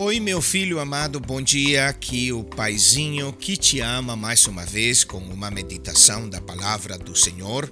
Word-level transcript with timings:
Oi, 0.00 0.20
meu 0.20 0.40
filho 0.40 0.78
amado, 0.78 1.18
bom 1.18 1.42
dia. 1.42 1.88
Aqui 1.88 2.30
o 2.32 2.44
Paizinho 2.44 3.32
que 3.32 3.56
te 3.56 3.80
ama 3.80 4.14
mais 4.14 4.46
uma 4.46 4.64
vez 4.64 5.02
com 5.02 5.18
uma 5.18 5.50
meditação 5.50 6.28
da 6.28 6.40
palavra 6.40 6.96
do 6.96 7.16
Senhor. 7.16 7.68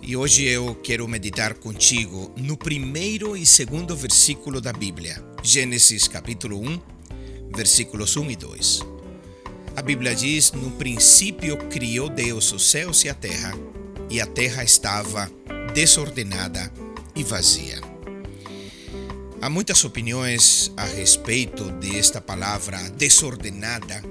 E 0.00 0.16
hoje 0.16 0.44
eu 0.44 0.74
quero 0.76 1.06
meditar 1.06 1.52
contigo 1.52 2.32
no 2.34 2.56
primeiro 2.56 3.36
e 3.36 3.44
segundo 3.44 3.94
versículo 3.94 4.58
da 4.58 4.72
Bíblia, 4.72 5.22
Gênesis 5.42 6.08
capítulo 6.08 6.66
1, 6.66 6.80
versículos 7.54 8.16
1 8.16 8.30
e 8.30 8.36
2. 8.36 8.80
A 9.76 9.82
Bíblia 9.82 10.14
diz: 10.14 10.52
No 10.52 10.70
princípio 10.70 11.58
criou 11.68 12.08
Deus 12.08 12.50
os 12.52 12.70
céus 12.70 13.04
e 13.04 13.10
a 13.10 13.14
terra, 13.14 13.52
e 14.08 14.18
a 14.18 14.24
terra 14.24 14.64
estava 14.64 15.30
desordenada 15.74 16.72
e 17.14 17.22
vazia. 17.22 17.87
Há 19.40 19.48
muitas 19.48 19.84
opiniões 19.84 20.72
a 20.76 20.84
respeito 20.84 21.70
desta 21.72 22.20
palavra 22.20 22.76
desordenada. 22.90 24.02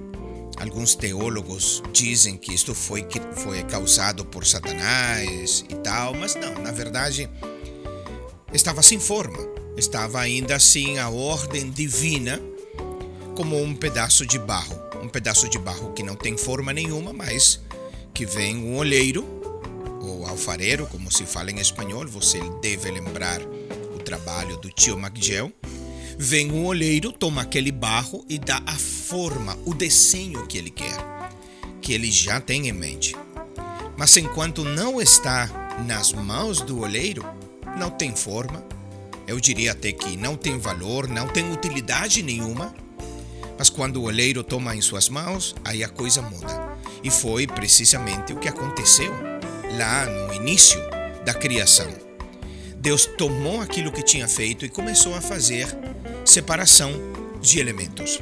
Alguns 0.58 0.96
teólogos 0.96 1.84
dizem 1.92 2.38
que 2.38 2.54
isto 2.54 2.74
foi, 2.74 3.06
foi 3.36 3.62
causado 3.64 4.24
por 4.24 4.46
Satanás 4.46 5.66
e 5.70 5.76
tal, 5.76 6.14
mas 6.16 6.34
não, 6.36 6.54
na 6.64 6.72
verdade 6.72 7.30
estava 8.54 8.82
sem 8.82 9.00
forma, 9.00 9.38
estava 9.76 10.22
ainda 10.22 10.56
assim 10.56 10.98
a 10.98 11.10
ordem 11.10 11.70
divina 11.70 12.42
como 13.36 13.62
um 13.62 13.76
pedaço 13.76 14.26
de 14.26 14.40
barro, 14.40 14.80
um 15.04 15.10
pedaço 15.10 15.50
de 15.50 15.60
barro 15.60 15.92
que 15.92 16.04
não 16.04 16.16
tem 16.16 16.38
forma 16.38 16.72
nenhuma, 16.72 17.12
mas 17.12 17.60
que 18.14 18.26
vem 18.26 18.56
um 18.56 18.78
olheiro 18.78 19.26
ou 20.02 20.26
alfareiro, 20.26 20.88
como 20.88 21.12
se 21.12 21.26
fala 21.26 21.52
em 21.52 21.60
espanhol, 21.60 22.08
você 22.08 22.40
deve 22.62 22.90
lembrar 22.90 23.42
trabalho 24.08 24.56
do 24.56 24.70
tio 24.70 24.98
McGill, 24.98 25.54
vem 26.18 26.50
um 26.50 26.66
olheiro, 26.66 27.12
toma 27.12 27.42
aquele 27.42 27.74
barro 27.74 28.24
e 28.30 28.40
dá 28.40 28.62
a 28.66 28.72
forma, 28.72 29.58
o 29.66 29.74
desenho 29.74 30.48
que 30.48 30.58
ele 30.58 30.70
quer, 30.70 30.98
que 31.82 31.92
ele 31.92 32.10
já 32.10 32.40
tem 32.40 32.70
em 32.70 32.72
mente. 32.72 33.14
Mas 33.98 34.16
enquanto 34.16 34.64
não 34.64 35.02
está 35.02 35.50
nas 35.86 36.14
mãos 36.14 36.62
do 36.62 36.80
olheiro, 36.80 37.26
não 37.78 37.90
tem 37.90 38.16
forma, 38.16 38.64
eu 39.28 39.42
diria 39.42 39.74
até 39.74 39.92
que 39.92 40.16
não 40.16 40.38
tem 40.38 40.58
valor, 40.58 41.10
não 41.10 41.28
tem 41.28 41.52
utilidade 41.52 42.24
nenhuma. 42.24 42.74
Mas 43.60 43.70
quando 43.70 43.98
o 43.98 44.04
olheiro 44.04 44.42
toma 44.42 44.74
em 44.74 44.80
suas 44.80 45.10
mãos, 45.10 45.54
aí 45.66 45.84
a 45.84 45.90
coisa 45.90 46.22
muda. 46.22 46.78
E 47.04 47.12
foi 47.12 47.46
precisamente 47.46 48.32
o 48.32 48.40
que 48.40 48.48
aconteceu 48.48 49.12
lá 49.78 50.06
no 50.06 50.34
início 50.34 50.80
da 51.26 51.34
criação. 51.34 52.07
Deus 52.80 53.06
tomou 53.06 53.60
aquilo 53.62 53.92
que 53.92 54.04
tinha 54.04 54.28
feito 54.28 54.66
e 54.66 54.70
começou 54.70 55.16
a 55.16 55.22
fazer 55.22 55.68
separação 56.24 56.92
de 57.42 57.60
elementos. 57.60 58.20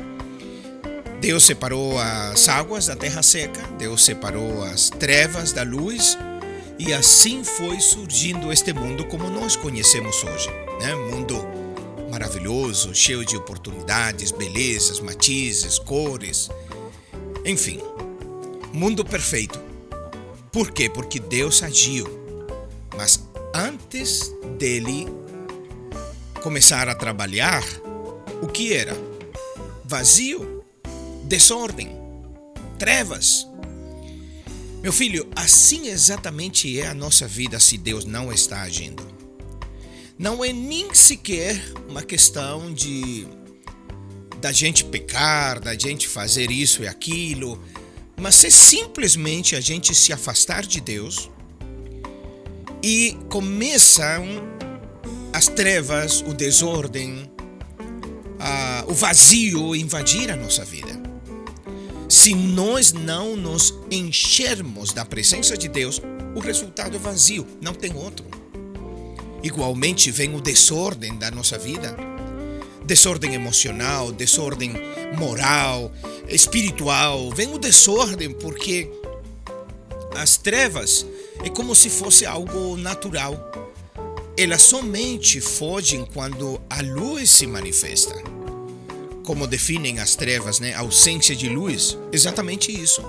Deus 1.19 1.43
separou 1.43 1.97
as 1.99 2.47
águas 2.47 2.87
da 2.87 2.95
terra 2.95 3.23
seca, 3.23 3.61
Deus 3.77 4.03
separou 4.03 4.63
as 4.63 4.89
trevas 4.89 5.51
da 5.51 5.63
luz, 5.63 6.17
e 6.77 6.93
assim 6.93 7.43
foi 7.43 7.79
surgindo 7.79 8.51
este 8.51 8.73
mundo 8.73 9.05
como 9.05 9.29
nós 9.29 9.55
conhecemos 9.55 10.23
hoje. 10.23 10.49
Né? 10.79 10.93
Mundo 10.93 11.35
maravilhoso, 12.11 12.93
cheio 12.93 13.25
de 13.25 13.35
oportunidades, 13.35 14.31
belezas, 14.31 14.99
matizes, 14.99 15.79
cores, 15.79 16.49
enfim, 17.43 17.79
mundo 18.71 19.03
perfeito. 19.03 19.59
Por 20.51 20.71
quê? 20.71 20.89
Porque 20.89 21.19
Deus 21.19 21.61
agiu. 21.63 22.07
Mas 22.95 23.17
antes 23.55 24.33
dele 24.57 25.07
começar 26.43 26.89
a 26.89 26.93
trabalhar, 26.93 27.63
o 28.41 28.47
que 28.47 28.73
era? 28.73 28.93
Vazio, 29.85 30.61
desordem, 31.23 31.89
trevas. 32.77 33.47
Meu 34.83 34.91
filho, 34.91 35.27
assim 35.35 35.87
exatamente 35.87 36.79
é 36.79 36.87
a 36.87 36.93
nossa 36.93 37.27
vida 37.27 37.57
se 37.57 37.77
Deus 37.77 38.03
não 38.03 38.31
está 38.31 38.61
agindo. 38.61 39.07
Não 40.19 40.43
é 40.43 40.51
nem 40.51 40.93
sequer 40.93 41.57
uma 41.87 42.03
questão 42.03 42.73
de 42.73 43.25
da 44.41 44.51
gente 44.51 44.83
pecar, 44.83 45.59
da 45.61 45.73
gente 45.73 46.07
fazer 46.07 46.51
isso 46.51 46.83
e 46.83 46.87
aquilo, 46.87 47.59
mas 48.19 48.43
é 48.43 48.49
simplesmente 48.49 49.55
a 49.55 49.61
gente 49.61 49.95
se 49.95 50.11
afastar 50.11 50.65
de 50.65 50.79
Deus 50.81 51.31
e 52.87 53.17
começam 53.29 54.23
as 55.33 55.47
trevas, 55.47 56.21
o 56.21 56.35
desordem, 56.35 57.27
o 58.87 58.93
vazio 58.93 59.75
invadir 59.75 60.29
a 60.29 60.35
nossa 60.35 60.63
vida. 60.63 61.01
Se 62.07 62.35
nós 62.35 62.93
não 62.93 63.35
nos 63.35 63.73
enchermos 63.89 64.93
da 64.93 65.03
presença 65.03 65.57
de 65.57 65.67
Deus, 65.67 65.99
o 66.35 66.39
resultado 66.39 66.95
é 66.95 66.99
vazio, 66.99 67.47
não 67.59 67.73
tem 67.73 67.91
outro. 67.95 68.23
Igualmente 69.41 70.11
vem 70.11 70.35
o 70.35 70.39
desordem 70.39 71.17
da 71.17 71.31
nossa 71.31 71.57
vida, 71.57 71.97
desordem 72.85 73.33
emocional, 73.33 74.11
desordem 74.11 74.73
moral, 75.17 75.91
espiritual, 76.29 77.31
vem 77.31 77.51
o 77.51 77.57
desordem 77.57 78.31
porque 78.31 78.91
as 80.15 80.37
trevas 80.37 81.03
é 81.45 81.49
como 81.49 81.75
se 81.75 81.91
fosse 81.91 82.25
algo 82.25 82.75
natural. 82.75 83.51
Elas 84.35 84.63
somente 84.63 85.39
fogem 85.39 86.03
quando 86.03 86.59
a 86.67 86.81
luz 86.81 87.29
se 87.29 87.45
manifesta. 87.45 88.15
Como 89.23 89.45
definem 89.45 89.99
as 89.99 90.15
trevas, 90.15 90.59
né? 90.59 90.73
Ausência 90.73 91.35
de 91.35 91.47
luz, 91.47 91.97
exatamente 92.11 92.71
isso. 92.71 93.01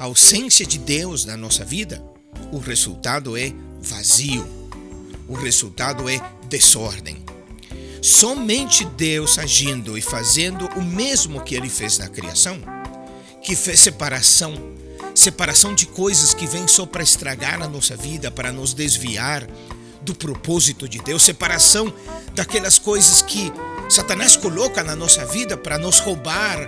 A 0.00 0.04
ausência 0.04 0.64
de 0.64 0.78
Deus 0.78 1.26
na 1.26 1.36
nossa 1.36 1.62
vida, 1.62 2.02
o 2.50 2.58
resultado 2.58 3.36
é 3.36 3.52
vazio. 3.80 4.46
O 5.28 5.34
resultado 5.34 6.08
é 6.08 6.18
desordem. 6.48 7.22
Somente 8.00 8.84
Deus 8.84 9.38
agindo 9.38 9.96
e 9.96 10.00
fazendo 10.00 10.66
o 10.68 10.82
mesmo 10.82 11.42
que 11.42 11.54
ele 11.54 11.68
fez 11.68 11.98
na 11.98 12.08
criação, 12.08 12.58
que 13.42 13.54
fez 13.54 13.80
separação 13.80 14.54
separação 15.24 15.74
de 15.74 15.86
coisas 15.86 16.34
que 16.34 16.46
vêm 16.46 16.68
só 16.68 16.84
para 16.84 17.02
estragar 17.02 17.62
a 17.62 17.66
nossa 17.66 17.96
vida, 17.96 18.30
para 18.30 18.52
nos 18.52 18.74
desviar 18.74 19.48
do 20.02 20.14
propósito 20.14 20.86
de 20.86 20.98
Deus, 20.98 21.22
separação 21.22 21.90
daquelas 22.34 22.78
coisas 22.78 23.22
que 23.22 23.50
Satanás 23.88 24.36
coloca 24.36 24.84
na 24.84 24.94
nossa 24.94 25.24
vida 25.24 25.56
para 25.56 25.78
nos 25.78 25.98
roubar 25.98 26.58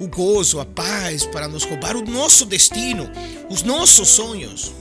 o 0.00 0.08
gozo, 0.08 0.60
a 0.60 0.64
paz, 0.64 1.26
para 1.26 1.46
nos 1.46 1.64
roubar 1.64 1.94
o 1.94 2.02
nosso 2.02 2.46
destino, 2.46 3.06
os 3.50 3.62
nossos 3.62 4.08
sonhos. 4.08 4.72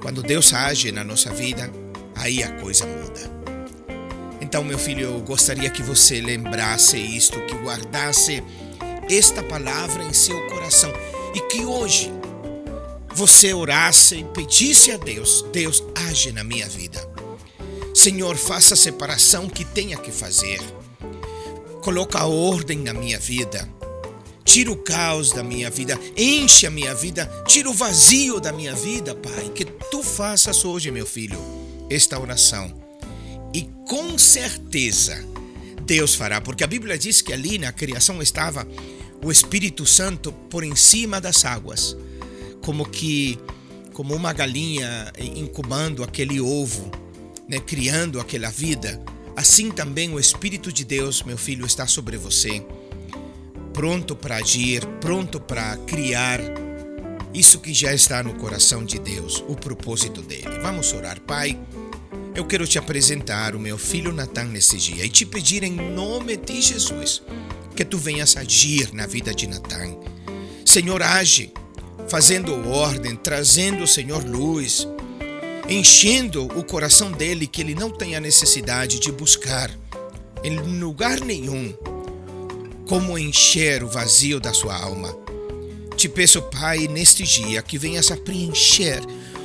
Quando 0.00 0.22
Deus 0.22 0.54
age 0.54 0.90
na 0.90 1.04
nossa 1.04 1.30
vida, 1.30 1.70
aí 2.14 2.42
a 2.42 2.50
coisa 2.52 2.86
muda. 2.86 3.30
Então, 4.40 4.64
meu 4.64 4.78
filho, 4.78 5.02
eu 5.02 5.20
gostaria 5.20 5.68
que 5.68 5.82
você 5.82 6.18
lembrasse 6.18 6.96
isto, 6.96 7.38
que 7.42 7.54
guardasse 7.56 8.42
esta 9.10 9.42
palavra 9.42 10.02
em 10.02 10.14
seu 10.14 10.48
coração 10.48 10.90
e 11.34 11.40
que 11.42 11.66
hoje 11.66 12.17
você 13.18 13.52
orasse 13.52 14.14
e 14.14 14.24
pedisse 14.24 14.92
a 14.92 14.96
Deus: 14.96 15.44
Deus, 15.52 15.82
age 16.08 16.30
na 16.30 16.44
minha 16.44 16.68
vida. 16.68 17.04
Senhor, 17.92 18.36
faça 18.36 18.74
a 18.74 18.76
separação 18.76 19.48
que 19.48 19.64
tenha 19.64 19.96
que 19.96 20.12
fazer. 20.12 20.60
Coloca 21.82 22.20
a 22.20 22.26
ordem 22.26 22.78
na 22.78 22.94
minha 22.94 23.18
vida. 23.18 23.68
Tira 24.44 24.70
o 24.70 24.76
caos 24.76 25.30
da 25.30 25.42
minha 25.42 25.68
vida, 25.68 25.98
enche 26.16 26.66
a 26.66 26.70
minha 26.70 26.94
vida, 26.94 27.26
tira 27.46 27.68
o 27.68 27.74
vazio 27.74 28.40
da 28.40 28.52
minha 28.52 28.74
vida, 28.74 29.14
Pai. 29.16 29.50
Que 29.52 29.64
tu 29.64 30.02
faças 30.02 30.64
hoje, 30.64 30.90
meu 30.90 31.04
filho, 31.04 31.38
esta 31.90 32.18
oração. 32.18 32.72
E 33.52 33.68
com 33.86 34.16
certeza 34.16 35.22
Deus 35.82 36.14
fará, 36.14 36.40
porque 36.40 36.62
a 36.62 36.68
Bíblia 36.68 36.96
diz 36.96 37.20
que 37.20 37.32
ali 37.32 37.58
na 37.58 37.72
criação 37.72 38.22
estava 38.22 38.66
o 39.24 39.30
Espírito 39.30 39.84
Santo 39.84 40.30
por 40.32 40.62
em 40.62 40.76
cima 40.76 41.20
das 41.20 41.44
águas 41.44 41.96
como 42.62 42.88
que 42.88 43.38
como 43.92 44.14
uma 44.14 44.32
galinha 44.32 45.12
incubando 45.18 46.04
aquele 46.04 46.40
ovo, 46.40 46.88
né, 47.48 47.58
criando 47.58 48.20
aquela 48.20 48.48
vida, 48.48 49.02
assim 49.34 49.72
também 49.72 50.14
o 50.14 50.20
Espírito 50.20 50.72
de 50.72 50.84
Deus, 50.84 51.24
meu 51.24 51.36
filho, 51.36 51.66
está 51.66 51.84
sobre 51.84 52.16
você, 52.16 52.64
pronto 53.72 54.14
para 54.14 54.36
agir, 54.36 54.86
pronto 55.00 55.40
para 55.40 55.76
criar 55.78 56.40
isso 57.34 57.58
que 57.58 57.74
já 57.74 57.92
está 57.92 58.22
no 58.22 58.34
coração 58.34 58.84
de 58.84 59.00
Deus, 59.00 59.42
o 59.48 59.56
propósito 59.56 60.22
dele. 60.22 60.58
Vamos 60.62 60.92
orar, 60.92 61.20
Pai. 61.20 61.58
Eu 62.34 62.44
quero 62.44 62.68
te 62.68 62.78
apresentar 62.78 63.56
o 63.56 63.58
meu 63.58 63.76
filho 63.76 64.12
Natan 64.12 64.44
nesse 64.44 64.76
dia 64.76 65.04
e 65.04 65.08
te 65.08 65.26
pedir 65.26 65.64
em 65.64 65.74
nome 65.74 66.36
de 66.36 66.60
Jesus 66.60 67.22
que 67.74 67.84
tu 67.84 67.98
venhas 67.98 68.36
agir 68.36 68.92
na 68.92 69.06
vida 69.06 69.34
de 69.34 69.48
Natan. 69.48 69.96
Senhor, 70.64 71.02
age 71.02 71.52
fazendo 72.08 72.68
ordem, 72.68 73.14
trazendo 73.14 73.84
o 73.84 73.86
Senhor 73.86 74.24
luz, 74.24 74.88
enchendo 75.68 76.44
o 76.58 76.64
coração 76.64 77.12
dele 77.12 77.46
que 77.46 77.60
ele 77.60 77.74
não 77.74 77.90
tenha 77.90 78.18
necessidade 78.18 78.98
de 78.98 79.12
buscar 79.12 79.70
em 80.42 80.56
lugar 80.56 81.20
nenhum 81.20 81.74
como 82.88 83.18
encher 83.18 83.82
o 83.82 83.88
vazio 83.88 84.40
da 84.40 84.54
sua 84.54 84.74
alma. 84.74 85.14
Te 85.94 86.08
peço, 86.08 86.40
Pai, 86.42 86.88
neste 86.88 87.24
dia 87.24 87.60
que 87.60 87.76
venhas 87.76 88.10
a 88.10 88.16
preencher 88.16 89.00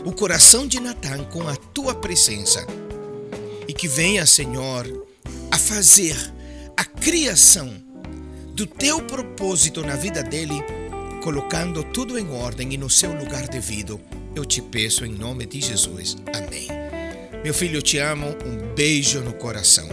o 0.05 0.11
coração 0.13 0.65
de 0.65 0.79
Natan 0.79 1.25
com 1.25 1.47
a 1.47 1.55
tua 1.55 1.93
presença 1.93 2.65
e 3.67 3.73
que 3.73 3.87
venha, 3.87 4.25
Senhor, 4.25 4.85
a 5.51 5.57
fazer 5.57 6.15
a 6.77 6.85
criação 6.85 7.73
do 8.53 8.65
teu 8.65 9.01
propósito 9.01 9.81
na 9.81 9.95
vida 9.95 10.23
dele, 10.23 10.53
colocando 11.23 11.85
tudo 11.85 12.19
em 12.19 12.29
ordem 12.31 12.73
e 12.73 12.77
no 12.77 12.89
seu 12.89 13.17
lugar 13.17 13.47
devido. 13.47 13.99
Eu 14.35 14.43
te 14.43 14.61
peço 14.61 15.05
em 15.05 15.13
nome 15.13 15.45
de 15.45 15.61
Jesus. 15.61 16.17
Amém. 16.35 16.67
Meu 17.41 17.53
filho, 17.53 17.77
eu 17.77 17.81
te 17.81 17.97
amo. 17.97 18.27
Um 18.45 18.75
beijo 18.75 19.21
no 19.21 19.31
coração. 19.31 19.87